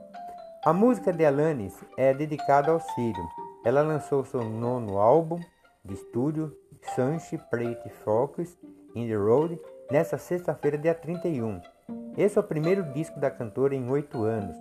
A 0.63 0.71
música 0.71 1.11
de 1.11 1.25
Alanis 1.25 1.75
é 1.97 2.13
dedicada 2.13 2.71
ao 2.71 2.79
filho. 2.79 3.27
Ela 3.63 3.81
lançou 3.81 4.23
seu 4.23 4.43
nono 4.43 4.99
álbum 4.99 5.39
de 5.83 5.95
estúdio, 5.95 6.55
Sunshine 6.95 7.41
Pretty 7.49 7.89
Focus 8.03 8.55
in 8.95 9.07
the 9.07 9.15
Road, 9.15 9.59
nesta 9.91 10.17
sexta-feira, 10.17 10.77
dia 10.77 10.93
31. 10.93 11.59
Esse 12.17 12.37
é 12.37 12.41
o 12.41 12.43
primeiro 12.43 12.83
disco 12.93 13.19
da 13.19 13.29
cantora 13.29 13.75
em 13.75 13.89
oito 13.89 14.23
anos 14.23 14.55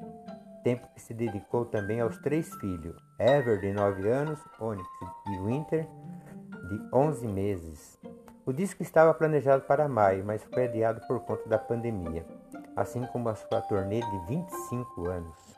tempo 0.64 0.88
que 0.94 1.00
se 1.00 1.12
dedicou 1.12 1.66
também 1.66 2.00
aos 2.00 2.16
três 2.18 2.52
filhos, 2.56 2.96
Ever, 3.20 3.60
de 3.60 3.72
9 3.72 4.08
anos, 4.08 4.40
Onyx 4.58 4.88
e 5.28 5.38
Winter, 5.38 5.86
de 6.68 6.88
11 6.92 7.28
meses. 7.28 8.00
O 8.46 8.52
disco 8.52 8.82
estava 8.82 9.14
planejado 9.14 9.62
para 9.62 9.88
maio, 9.88 10.24
mas 10.24 10.42
foi 10.42 10.64
adiado 10.64 11.06
por 11.06 11.20
conta 11.20 11.48
da 11.48 11.58
pandemia, 11.58 12.26
assim 12.74 13.06
como 13.06 13.28
a 13.28 13.34
sua 13.34 13.60
turnê 13.60 14.00
de 14.00 14.26
25 14.26 15.08
anos. 15.08 15.53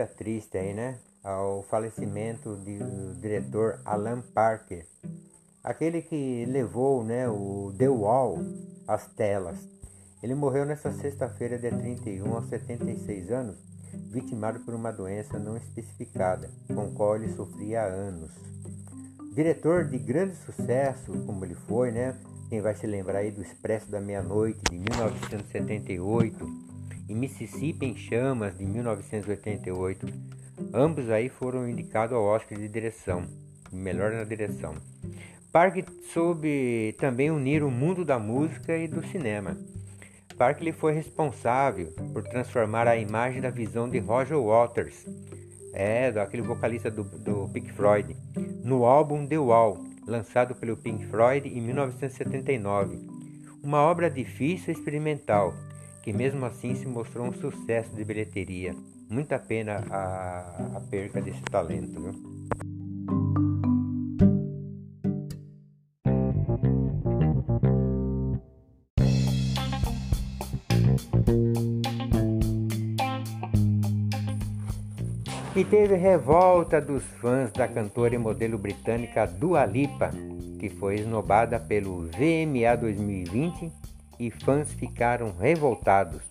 Notícia 0.00 0.06
triste 0.06 0.56
aí, 0.56 0.72
né? 0.72 0.98
ao 1.22 1.62
falecimento 1.64 2.56
do 2.56 3.20
diretor 3.20 3.80
Alan 3.84 4.22
Parker, 4.22 4.86
aquele 5.62 6.00
que 6.00 6.46
levou 6.46 7.04
né, 7.04 7.28
o 7.28 7.74
The 7.76 7.88
Wall 7.90 8.38
às 8.88 9.06
telas. 9.08 9.58
Ele 10.22 10.34
morreu 10.34 10.64
nesta 10.64 10.90
sexta-feira, 10.92 11.58
dia 11.58 11.70
31, 11.70 12.34
aos 12.34 12.46
76 12.46 13.30
anos, 13.30 13.56
vitimado 14.10 14.60
por 14.60 14.74
uma 14.74 14.90
doença 14.90 15.38
não 15.38 15.58
especificada, 15.58 16.48
com 16.74 16.90
qual 16.92 17.16
ele 17.16 17.28
sofria 17.34 17.82
há 17.82 17.86
anos. 17.86 18.30
Diretor 19.34 19.84
de 19.84 19.98
grande 19.98 20.36
sucesso, 20.36 21.12
como 21.26 21.44
ele 21.44 21.54
foi, 21.54 21.90
né? 21.90 22.16
Quem 22.48 22.62
vai 22.62 22.74
se 22.74 22.86
lembrar 22.86 23.18
aí 23.18 23.30
do 23.30 23.42
Expresso 23.42 23.90
da 23.90 24.00
Meia-Noite, 24.00 24.60
de 24.70 24.78
1978, 24.78 26.69
e 27.10 27.14
Mississippi 27.14 27.86
em 27.86 27.96
Chamas, 27.96 28.56
de 28.56 28.64
1988. 28.64 30.06
Ambos 30.72 31.10
aí 31.10 31.28
foram 31.28 31.68
indicados 31.68 32.14
ao 32.14 32.22
Oscar 32.22 32.56
de 32.56 32.68
direção, 32.68 33.24
melhor 33.72 34.12
na 34.12 34.22
direção. 34.22 34.76
Park 35.50 35.78
soube 36.12 36.94
também 37.00 37.28
unir 37.28 37.64
o 37.64 37.70
mundo 37.70 38.04
da 38.04 38.16
música 38.16 38.76
e 38.76 38.86
do 38.86 39.04
cinema. 39.04 39.56
Park 40.38 40.60
ele 40.60 40.72
foi 40.72 40.92
responsável 40.92 41.92
por 42.12 42.22
transformar 42.22 42.86
a 42.86 42.96
imagem 42.96 43.40
da 43.40 43.50
visão 43.50 43.88
de 43.88 43.98
Roger 43.98 44.40
Waters, 44.40 45.04
é, 45.74 46.12
daquele 46.12 46.42
vocalista 46.42 46.92
do, 46.92 47.02
do 47.02 47.48
Pink 47.48 47.72
Floyd, 47.72 48.16
no 48.62 48.84
álbum 48.84 49.26
The 49.26 49.38
Wall, 49.38 49.84
lançado 50.06 50.54
pelo 50.54 50.76
Pink 50.76 51.06
Floyd 51.06 51.48
em 51.48 51.60
1979. 51.60 53.00
Uma 53.62 53.82
obra 53.82 54.08
difícil 54.08 54.72
e 54.72 54.76
experimental, 54.76 55.52
que 56.10 56.16
mesmo 56.16 56.44
assim 56.44 56.74
se 56.74 56.88
mostrou 56.88 57.28
um 57.28 57.32
sucesso 57.32 57.94
de 57.94 58.04
bilheteria. 58.04 58.74
Muita 59.08 59.38
pena 59.38 59.84
a, 59.88 60.78
a 60.78 60.80
perca 60.90 61.22
desse 61.22 61.40
talento. 61.42 62.00
Viu? 62.00 62.12
E 75.54 75.64
teve 75.64 75.94
revolta 75.94 76.80
dos 76.80 77.04
fãs 77.20 77.52
da 77.52 77.68
cantora 77.68 78.16
e 78.16 78.18
modelo 78.18 78.58
britânica 78.58 79.26
Dua 79.26 79.64
Lipa, 79.64 80.10
que 80.58 80.68
foi 80.68 80.96
esnobada 80.96 81.60
pelo 81.60 82.08
VMA 82.08 82.76
2020 82.80 83.89
e 84.20 84.30
fãs 84.30 84.72
ficaram 84.72 85.34
revoltados. 85.36 86.22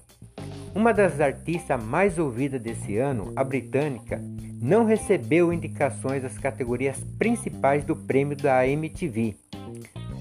Uma 0.73 0.93
das 0.93 1.19
artistas 1.19 1.83
mais 1.83 2.17
ouvidas 2.17 2.61
desse 2.61 2.95
ano, 2.97 3.33
a 3.35 3.43
britânica, 3.43 4.21
não 4.61 4.85
recebeu 4.85 5.51
indicações 5.51 6.23
às 6.23 6.37
categorias 6.37 6.97
principais 7.17 7.83
do 7.83 7.95
prêmio 7.95 8.37
da 8.37 8.65
MTV. 8.65 9.35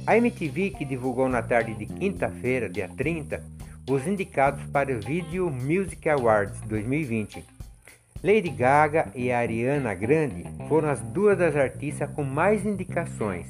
A 0.07 0.16
MTV, 0.16 0.70
que 0.70 0.85
divulgou 0.85 1.28
na 1.28 1.42
tarde 1.42 1.74
de 1.74 1.87
quinta-feira, 1.87 2.68
dia 2.68 2.88
30, 2.88 3.44
os 3.88 4.07
indicados 4.07 4.64
para 4.72 4.92
o 4.96 5.00
Video 5.00 5.50
Music 5.50 6.09
Awards 6.09 6.61
2020 6.62 7.59
Lady 8.22 8.50
Gaga 8.50 9.12
e 9.14 9.31
Ariana 9.31 9.94
Grande 9.94 10.44
foram 10.68 10.88
as 10.88 11.00
duas 11.00 11.38
das 11.38 11.54
artistas 11.54 12.11
com 12.11 12.24
mais 12.24 12.66
indicações. 12.66 13.46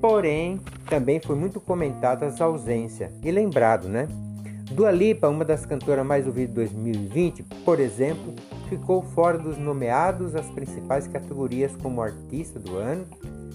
Porém, 0.00 0.58
também 0.88 1.20
foi 1.20 1.36
muito 1.36 1.60
comentada 1.60 2.26
a 2.26 2.44
ausência. 2.44 3.12
E 3.22 3.30
lembrado, 3.30 3.88
né? 3.88 4.08
Dua 4.72 4.90
Lipa, 4.90 5.28
uma 5.28 5.44
das 5.44 5.66
cantoras 5.66 6.06
mais 6.06 6.26
ouvidas 6.26 6.70
de 6.70 6.76
2020, 6.76 7.42
por 7.64 7.80
exemplo, 7.80 8.34
ficou 8.68 9.02
fora 9.02 9.36
dos 9.36 9.58
nomeados 9.58 10.36
às 10.36 10.46
principais 10.46 11.08
categorias 11.08 11.72
como 11.82 12.00
Artista 12.00 12.58
do 12.58 12.76
Ano, 12.76 13.04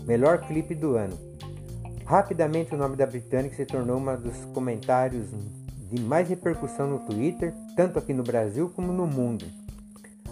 Melhor 0.06 0.46
Clipe 0.46 0.76
do 0.76 0.96
Ano. 0.96 1.18
Rapidamente 2.06 2.76
o 2.76 2.78
nome 2.78 2.96
da 2.96 3.08
britânica 3.08 3.56
se 3.56 3.66
tornou 3.66 3.98
um 3.98 4.16
dos 4.18 4.36
comentários 4.54 5.26
de 5.90 6.02
mais 6.02 6.28
repercussão 6.28 6.88
no 6.88 7.00
Twitter, 7.00 7.54
tanto 7.76 7.98
aqui 7.98 8.14
no 8.14 8.22
Brasil 8.22 8.70
como 8.76 8.92
no 8.92 9.08
mundo. 9.08 9.46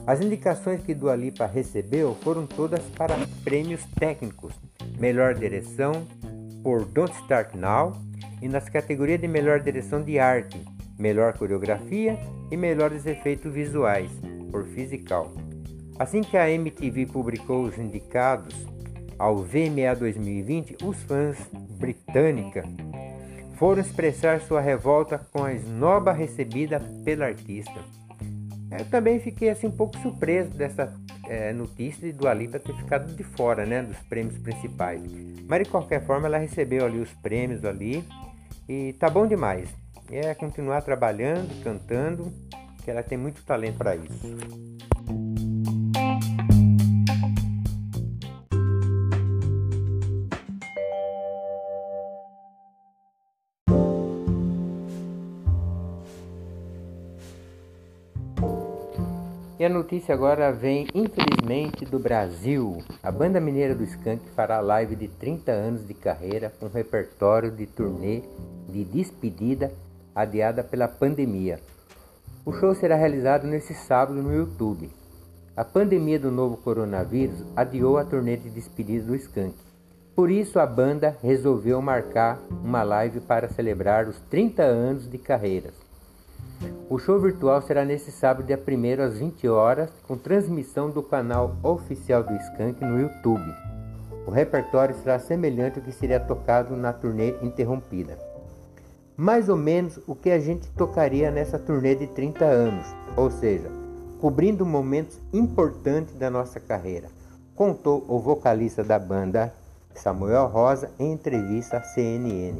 As 0.05 0.19
indicações 0.19 0.83
que 0.83 0.93
Dua 0.93 1.15
Lipa 1.15 1.45
recebeu 1.45 2.13
foram 2.21 2.45
todas 2.45 2.81
para 2.97 3.15
prêmios 3.43 3.85
técnicos, 3.97 4.53
melhor 4.99 5.33
direção 5.33 6.07
por 6.63 6.85
Don't 6.85 7.13
Start 7.21 7.53
Now 7.55 7.93
e 8.41 8.47
nas 8.47 8.69
categorias 8.69 9.21
de 9.21 9.27
melhor 9.27 9.59
direção 9.59 10.01
de 10.01 10.19
arte, 10.19 10.59
melhor 10.97 11.33
coreografia 11.37 12.17
e 12.51 12.57
melhores 12.57 13.05
efeitos 13.05 13.53
visuais 13.53 14.11
por 14.51 14.65
Physical. 14.65 15.31
Assim 15.97 16.21
que 16.21 16.37
a 16.37 16.49
MTV 16.49 17.05
publicou 17.07 17.63
os 17.63 17.77
indicados 17.77 18.55
ao 19.17 19.37
VMA 19.37 19.95
2020, 19.97 20.77
os 20.83 21.01
fãs 21.03 21.37
britânica 21.79 22.63
foram 23.55 23.81
expressar 23.81 24.41
sua 24.41 24.59
revolta 24.59 25.19
com 25.31 25.43
a 25.43 25.53
esnoba 25.53 26.11
recebida 26.11 26.79
pela 27.05 27.25
artista. 27.25 27.79
Eu 28.79 28.85
também 28.85 29.19
fiquei 29.19 29.49
assim 29.49 29.67
um 29.67 29.71
pouco 29.71 29.97
surpreso 29.99 30.49
dessa 30.51 30.93
é, 31.27 31.53
notícia 31.53 32.11
de 32.11 32.17
Dua 32.17 32.33
Lipa 32.33 32.59
ter 32.59 32.75
ficado 32.75 33.13
de 33.13 33.23
fora, 33.23 33.65
né, 33.65 33.81
dos 33.83 33.97
prêmios 34.09 34.37
principais. 34.37 35.01
Mas 35.47 35.63
de 35.63 35.69
qualquer 35.69 36.05
forma 36.05 36.27
ela 36.27 36.37
recebeu 36.37 36.85
ali 36.85 36.99
os 36.99 37.11
prêmios 37.15 37.63
ali 37.65 38.03
e 38.67 38.93
tá 38.93 39.09
bom 39.09 39.27
demais. 39.27 39.69
É 40.11 40.33
continuar 40.33 40.81
trabalhando, 40.81 41.63
cantando, 41.63 42.31
que 42.83 42.91
ela 42.91 43.01
tem 43.01 43.17
muito 43.17 43.43
talento 43.43 43.77
para 43.77 43.95
isso. 43.95 44.37
Notícia 59.93 60.15
agora 60.15 60.51
vem, 60.51 60.87
infelizmente, 60.95 61.85
do 61.85 61.99
Brasil. 61.99 62.83
A 63.03 63.11
banda 63.11 63.39
mineira 63.39 63.75
do 63.75 63.83
Skank 63.83 64.27
fará 64.35 64.59
live 64.59 64.95
de 64.95 65.07
30 65.07 65.51
anos 65.51 65.87
de 65.87 65.93
carreira 65.93 66.51
com 66.59 66.65
repertório 66.65 67.51
de 67.51 67.67
turnê 67.67 68.23
de 68.67 68.83
despedida 68.83 69.71
adiada 70.15 70.63
pela 70.63 70.87
pandemia. 70.87 71.59
O 72.43 72.51
show 72.53 72.73
será 72.73 72.95
realizado 72.95 73.45
nesse 73.45 73.75
sábado 73.75 74.19
no 74.19 74.33
YouTube. 74.33 74.89
A 75.55 75.63
pandemia 75.63 76.17
do 76.17 76.31
novo 76.31 76.57
coronavírus 76.57 77.43
adiou 77.55 77.99
a 77.99 78.03
turnê 78.03 78.35
de 78.35 78.49
despedida 78.49 79.05
do 79.05 79.15
Skank. 79.15 79.53
Por 80.15 80.31
isso 80.31 80.57
a 80.57 80.65
banda 80.65 81.15
resolveu 81.21 81.79
marcar 81.83 82.39
uma 82.49 82.81
live 82.81 83.19
para 83.19 83.47
celebrar 83.47 84.07
os 84.07 84.19
30 84.21 84.63
anos 84.63 85.07
de 85.07 85.19
carreiras. 85.19 85.82
O 86.89 86.99
show 86.99 87.19
virtual 87.19 87.61
será 87.61 87.83
nesse 87.83 88.11
sábado, 88.11 88.45
dia 88.45 88.57
1 88.59 89.01
às 89.01 89.17
20 89.17 89.47
horas, 89.47 89.89
com 90.07 90.17
transmissão 90.17 90.89
do 90.89 91.01
canal 91.01 91.55
oficial 91.63 92.23
do 92.23 92.33
Skank 92.35 92.83
no 92.83 92.99
YouTube. 92.99 93.43
O 94.27 94.31
repertório 94.31 94.95
será 94.95 95.19
semelhante 95.19 95.79
ao 95.79 95.85
que 95.85 95.91
seria 95.91 96.19
tocado 96.19 96.75
na 96.75 96.93
turnê 96.93 97.35
interrompida. 97.41 98.17
Mais 99.17 99.49
ou 99.49 99.57
menos 99.57 99.99
o 100.07 100.15
que 100.15 100.31
a 100.31 100.39
gente 100.39 100.67
tocaria 100.71 101.29
nessa 101.29 101.59
turnê 101.59 101.95
de 101.95 102.07
30 102.07 102.45
anos, 102.45 102.85
ou 103.15 103.29
seja, 103.29 103.69
cobrindo 104.19 104.65
momentos 104.65 105.19
importantes 105.33 106.15
da 106.15 106.29
nossa 106.29 106.59
carreira, 106.59 107.09
contou 107.55 108.05
o 108.07 108.19
vocalista 108.19 108.83
da 108.83 108.97
banda, 108.97 109.53
Samuel 109.93 110.47
Rosa, 110.47 110.89
em 110.97 111.11
entrevista 111.11 111.77
à 111.77 111.83
CNN. 111.83 112.57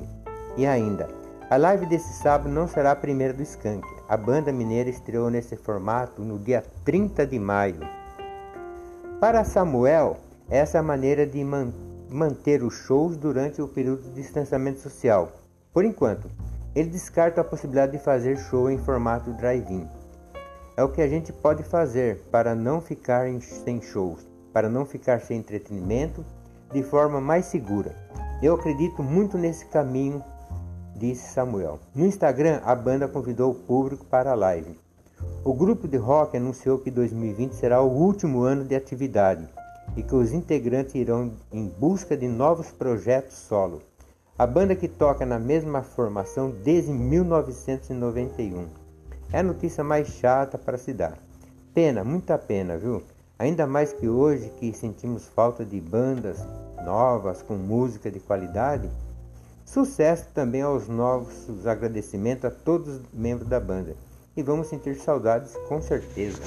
E 0.58 0.66
ainda, 0.66 1.08
a 1.54 1.58
live 1.58 1.86
desse 1.86 2.12
sábado 2.14 2.50
não 2.50 2.68
será 2.68 2.94
a 2.94 2.96
primeira 2.96 3.32
do 3.32 3.44
Skank. 3.44 3.88
A 4.10 4.18
banda 4.18 4.52
mineira 4.52 4.90
estreou 4.90 5.30
nesse 5.30 5.56
formato 5.56 6.24
no 6.24 6.40
dia 6.40 6.64
30 6.84 7.28
de 7.28 7.38
maio. 7.38 7.80
Para 9.20 9.44
Samuel, 9.44 10.18
essa 10.50 10.78
é 10.78 10.80
a 10.80 10.84
maneira 10.84 11.28
de 11.28 11.44
man 11.44 11.72
manter 12.10 12.64
os 12.64 12.74
shows 12.74 13.16
durante 13.18 13.62
o 13.62 13.68
período 13.68 14.02
de 14.02 14.16
distanciamento 14.24 14.80
social. 14.80 15.32
Por 15.72 15.86
enquanto, 15.86 16.28
ele 16.74 16.90
descarta 16.90 17.42
a 17.42 17.44
possibilidade 17.44 17.92
de 17.92 18.04
fazer 18.04 18.36
show 18.36 18.68
em 18.68 18.80
formato 18.80 19.32
drive-in. 19.34 19.88
É 20.76 20.84
o 20.84 20.90
que 20.90 21.04
a 21.04 21.08
gente 21.08 21.32
pode 21.32 21.62
fazer 21.62 22.24
para 22.32 22.56
não 22.56 22.82
ficar 22.82 23.28
sem 23.40 23.80
shows, 23.80 24.28
para 24.52 24.68
não 24.68 24.88
ficar 24.88 25.22
sem 25.22 25.38
entretenimento 25.38 26.26
de 26.72 26.82
forma 26.82 27.22
mais 27.22 27.46
segura. 27.46 27.96
Eu 28.42 28.56
acredito 28.56 29.04
muito 29.04 29.38
nesse 29.38 29.68
caminho 29.68 30.24
disse 30.96 31.34
Samuel. 31.34 31.80
No 31.94 32.06
Instagram, 32.06 32.62
a 32.64 32.76
banda 32.76 33.08
convidou 33.08 33.52
o 33.52 33.56
público 33.56 34.06
para 34.06 34.32
a 34.32 34.36
live. 34.36 34.80
O 35.44 35.54
grupo 35.54 35.88
de 35.88 35.98
rock 35.98 36.38
anunciou 36.38 36.80
que 36.80 36.92
2020 36.92 37.54
será 37.54 37.82
o 37.82 37.92
último 37.92 38.44
ano 38.44 38.64
de 38.64 38.76
atividade 38.76 39.48
e 39.96 40.04
que 40.04 40.16
os 40.16 40.32
integrantes 40.32 40.96
irão 40.96 41.34
em 41.52 41.68
busca 41.68 42.16
de 42.16 42.28
novos 42.28 42.72
projetos 42.72 43.36
solo. 43.36 43.82
A 44.38 44.48
banda 44.48 44.76
que 44.76 44.88
toca 44.88 45.26
na 45.26 45.38
mesma 45.38 45.84
formação 45.84 46.50
desde 46.50 46.92
1991. 46.92 48.66
É 49.32 49.40
a 49.40 49.44
notícia 49.44 49.84
mais 49.84 50.08
chata 50.08 50.58
para 50.58 50.78
se 50.78 50.94
dar. 50.94 51.18
Pena, 51.74 52.04
muita 52.04 52.38
pena, 52.38 52.78
viu? 52.78 53.04
Ainda 53.38 53.68
mais 53.68 53.92
que 53.92 54.08
hoje 54.08 54.52
que 54.60 54.74
sentimos 54.74 55.28
falta 55.28 55.66
de 55.66 55.82
bandas 55.82 56.46
novas 56.84 57.42
com 57.42 57.56
música 57.56 58.12
de 58.12 58.20
qualidade. 58.20 58.90
Sucesso 59.74 60.28
também 60.36 60.62
aos 60.62 60.88
novos 60.88 61.66
agradecimentos 61.66 62.46
a 62.46 62.52
todos 62.52 62.98
os 62.98 63.02
membros 63.12 63.50
da 63.50 63.60
banda. 63.60 63.96
E 64.38 64.44
vamos 64.44 64.68
sentir 64.68 64.96
saudades 64.98 65.56
com 65.68 65.82
certeza. 65.82 66.40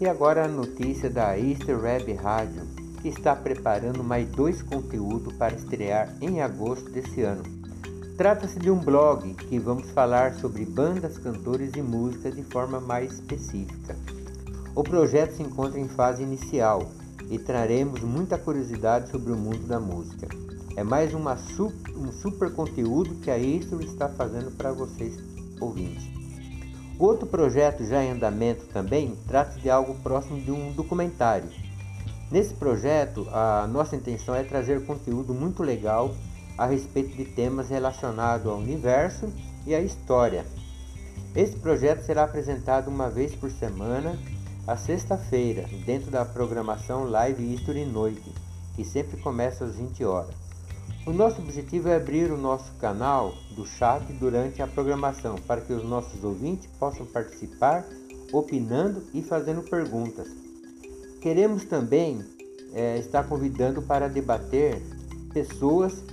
E 0.00 0.08
agora 0.08 0.46
a 0.46 0.48
notícia 0.48 1.08
da 1.08 1.38
Easter 1.38 1.80
Web 1.80 2.12
Rádio, 2.14 2.62
que 3.00 3.06
está 3.06 3.36
preparando 3.36 4.02
mais 4.02 4.28
dois 4.28 4.60
conteúdos 4.60 5.32
para 5.36 5.54
estrear 5.54 6.12
em 6.20 6.42
agosto 6.42 6.90
desse 6.90 7.22
ano. 7.22 7.61
Trata-se 8.16 8.58
de 8.58 8.70
um 8.70 8.78
blog 8.78 9.32
que 9.34 9.58
vamos 9.58 9.90
falar 9.90 10.34
sobre 10.34 10.66
bandas, 10.66 11.16
cantores 11.16 11.72
e 11.74 11.82
música 11.82 12.30
de 12.30 12.42
forma 12.42 12.78
mais 12.78 13.14
específica. 13.14 13.96
O 14.74 14.82
projeto 14.82 15.32
se 15.32 15.42
encontra 15.42 15.80
em 15.80 15.88
fase 15.88 16.22
inicial 16.22 16.92
e 17.30 17.38
traremos 17.38 18.02
muita 18.02 18.36
curiosidade 18.36 19.10
sobre 19.10 19.32
o 19.32 19.36
mundo 19.36 19.66
da 19.66 19.80
música. 19.80 20.28
É 20.76 20.84
mais 20.84 21.14
uma, 21.14 21.38
um 21.96 22.12
super 22.12 22.52
conteúdo 22.52 23.14
que 23.16 23.30
a 23.30 23.38
Easter 23.38 23.80
está 23.80 24.10
fazendo 24.10 24.50
para 24.56 24.72
vocês 24.72 25.18
ouvintes. 25.58 26.06
Outro 26.98 27.26
projeto 27.26 27.82
já 27.84 28.04
em 28.04 28.10
andamento 28.10 28.66
também 28.66 29.16
trata 29.26 29.58
de 29.58 29.70
algo 29.70 29.94
próximo 30.02 30.38
de 30.38 30.50
um 30.50 30.70
documentário. 30.72 31.48
Nesse 32.30 32.52
projeto, 32.54 33.26
a 33.32 33.66
nossa 33.66 33.96
intenção 33.96 34.34
é 34.34 34.42
trazer 34.42 34.84
conteúdo 34.84 35.32
muito 35.32 35.62
legal 35.62 36.14
a 36.56 36.66
respeito 36.66 37.16
de 37.16 37.24
temas 37.24 37.68
relacionados 37.68 38.46
ao 38.46 38.58
universo 38.58 39.32
e 39.66 39.74
à 39.74 39.80
história. 39.80 40.44
Esse 41.34 41.56
projeto 41.56 42.04
será 42.04 42.24
apresentado 42.24 42.88
uma 42.88 43.08
vez 43.08 43.34
por 43.34 43.50
semana, 43.50 44.18
à 44.66 44.76
sexta-feira, 44.76 45.66
dentro 45.86 46.10
da 46.10 46.24
programação 46.24 47.04
Live 47.04 47.54
History 47.54 47.84
Noite, 47.84 48.32
que 48.76 48.84
sempre 48.84 49.20
começa 49.20 49.64
às 49.64 49.76
20 49.76 50.04
horas. 50.04 50.34
O 51.04 51.12
nosso 51.12 51.40
objetivo 51.40 51.88
é 51.88 51.96
abrir 51.96 52.30
o 52.30 52.38
nosso 52.38 52.72
canal 52.74 53.34
do 53.56 53.66
chat 53.66 54.04
durante 54.12 54.62
a 54.62 54.68
programação 54.68 55.36
para 55.36 55.60
que 55.60 55.72
os 55.72 55.82
nossos 55.82 56.22
ouvintes 56.22 56.68
possam 56.78 57.04
participar, 57.06 57.84
opinando 58.32 59.02
e 59.12 59.20
fazendo 59.20 59.62
perguntas. 59.62 60.28
Queremos 61.20 61.64
também 61.64 62.24
é, 62.72 62.98
estar 62.98 63.24
convidando 63.24 63.82
para 63.82 64.08
debater 64.08 64.80
pessoas 65.32 66.04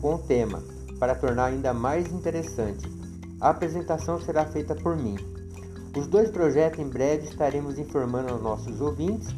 com 0.00 0.14
o 0.14 0.18
tema, 0.18 0.62
para 0.98 1.14
tornar 1.14 1.46
ainda 1.46 1.72
mais 1.74 2.12
interessante. 2.12 2.88
A 3.40 3.50
apresentação 3.50 4.20
será 4.20 4.44
feita 4.46 4.74
por 4.74 4.96
mim. 4.96 5.16
Os 5.96 6.06
dois 6.06 6.30
projetos 6.30 6.78
em 6.78 6.88
breve 6.88 7.24
estaremos 7.24 7.78
informando 7.78 8.32
aos 8.32 8.42
nossos 8.42 8.80
ouvintes 8.80 9.28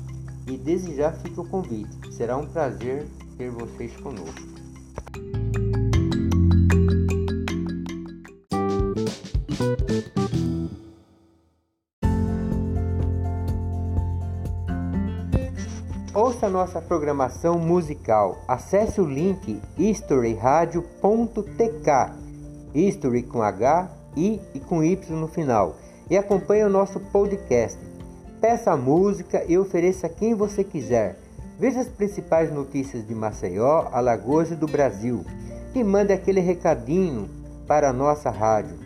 e 0.47 0.57
desde 0.57 0.97
já 0.97 1.13
fica 1.13 1.41
o 1.41 1.49
convite. 1.49 2.13
Será 2.13 2.37
um 2.37 2.47
prazer 2.47 3.07
ter 3.37 3.51
vocês 3.51 3.95
conosco. 3.97 4.58
Ouça 16.49 16.51
nossa 16.51 16.81
programação 16.81 17.59
musical. 17.59 18.39
Acesse 18.49 19.03
o 19.03 19.05
link 19.05 19.61
historyradio.tk 19.77 22.13
History 22.75 23.23
com 23.23 23.43
H, 23.43 23.91
I 24.17 24.41
e 24.55 24.61
com 24.61 24.83
Y 24.83 25.13
no 25.13 25.29
final. 25.29 25.77
E 26.09 26.17
acompanhe 26.17 26.65
o 26.65 26.71
nosso 26.71 27.01
podcast. 27.13 27.79
Peça 28.41 28.73
a 28.73 28.79
música 28.79 29.45
e 29.47 29.59
ofereça 29.59 30.07
a 30.07 30.11
quem 30.11 30.35
você 30.35 30.65
quiser. 30.65 31.19
Veja 31.59 31.81
as 31.81 31.89
principais 31.89 32.51
notícias 32.51 33.07
de 33.07 33.15
Maceió, 33.15 33.87
Alagoas 33.93 34.51
e 34.51 34.55
do 34.55 34.67
Brasil. 34.67 35.27
E 35.75 35.85
mande 35.85 36.15
aquele 36.15 36.41
recadinho 36.41 37.29
para 37.67 37.91
a 37.91 37.93
nossa 37.93 38.31
rádio. 38.31 38.79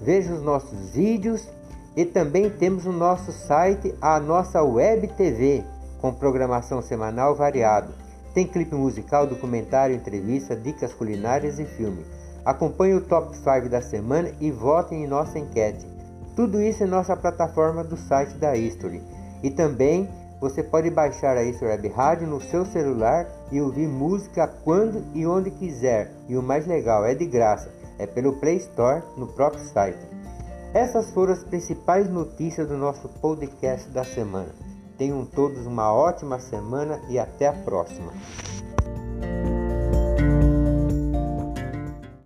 Veja 0.00 0.32
os 0.32 0.42
nossos 0.42 0.88
vídeos 0.90 1.46
e 1.94 2.06
também 2.06 2.48
temos 2.48 2.86
o 2.86 2.92
nosso 2.92 3.32
site, 3.32 3.94
a 4.00 4.18
nossa 4.18 4.62
web 4.62 5.08
TV 5.08 5.62
com 6.02 6.12
programação 6.12 6.82
semanal 6.82 7.36
variado. 7.36 7.94
Tem 8.34 8.44
clipe 8.44 8.74
musical, 8.74 9.26
documentário, 9.26 9.94
entrevista, 9.94 10.56
dicas 10.56 10.92
culinárias 10.92 11.60
e 11.60 11.64
filme. 11.64 12.04
Acompanhe 12.44 12.94
o 12.94 13.00
top 13.00 13.36
5 13.36 13.68
da 13.68 13.80
semana 13.80 14.32
e 14.40 14.50
votem 14.50 15.04
em 15.04 15.06
nossa 15.06 15.38
enquete. 15.38 15.86
Tudo 16.34 16.60
isso 16.60 16.82
em 16.82 16.88
nossa 16.88 17.16
plataforma 17.16 17.84
do 17.84 17.96
site 17.96 18.34
da 18.34 18.56
History. 18.56 19.00
E 19.44 19.50
também 19.50 20.08
você 20.40 20.60
pode 20.60 20.90
baixar 20.90 21.36
a 21.36 21.44
History 21.44 21.70
Web 21.70 21.88
Rádio 21.90 22.26
no 22.26 22.40
seu 22.40 22.66
celular 22.66 23.28
e 23.52 23.60
ouvir 23.60 23.86
música 23.86 24.48
quando 24.64 25.04
e 25.14 25.24
onde 25.24 25.52
quiser. 25.52 26.10
E 26.28 26.36
o 26.36 26.42
mais 26.42 26.66
legal, 26.66 27.04
é 27.04 27.14
de 27.14 27.26
graça, 27.26 27.70
é 27.96 28.06
pelo 28.08 28.32
Play 28.40 28.56
Store 28.56 29.04
no 29.16 29.28
próprio 29.28 29.62
site. 29.62 30.04
Essas 30.74 31.10
foram 31.10 31.34
as 31.34 31.44
principais 31.44 32.08
notícias 32.08 32.66
do 32.66 32.76
nosso 32.76 33.08
podcast 33.20 33.88
da 33.90 34.02
semana. 34.02 34.71
Tenham 35.02 35.26
todos 35.26 35.66
uma 35.66 35.92
ótima 35.92 36.38
semana 36.38 37.02
e 37.08 37.18
até 37.18 37.48
a 37.48 37.52
próxima. 37.52 38.12